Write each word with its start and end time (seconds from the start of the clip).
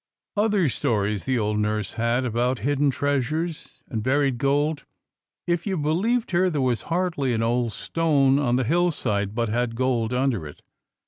Other 0.35 0.67
stories 0.67 1.25
the 1.25 1.37
old 1.37 1.59
nurse 1.59 1.93
had, 1.93 2.25
about 2.25 2.57
hidden 2.65 2.89
treasures 2.89 3.83
and 3.87 4.01
buried 4.01 4.39
gold. 4.39 4.83
If 5.45 5.67
you 5.67 5.77
believed 5.77 6.31
her, 6.31 6.49
there 6.49 6.59
was 6.59 6.81
hardly 6.89 7.33
an 7.33 7.43
old 7.43 7.71
stone 7.73 8.39
on 8.39 8.55
the 8.55 8.63
hillside 8.63 9.35
but 9.35 9.49
had 9.49 9.75
gold 9.75 10.11
under 10.11 10.47
it. 10.47 10.63